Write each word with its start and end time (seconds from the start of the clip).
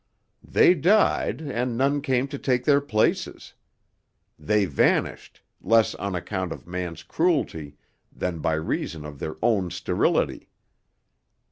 They 0.43 0.73
died, 0.73 1.41
and 1.41 1.77
none 1.77 2.01
came 2.01 2.27
to 2.29 2.39
take 2.39 2.65
their 2.65 2.81
places. 2.81 3.53
They 4.39 4.65
vanished, 4.65 5.43
less 5.61 5.93
on 5.93 6.15
account 6.15 6.51
of 6.51 6.65
man's 6.65 7.03
cruelty 7.03 7.77
than 8.11 8.39
by 8.39 8.53
reason 8.53 9.05
of 9.05 9.19
their 9.19 9.37
own 9.43 9.69
sterility. 9.69 10.49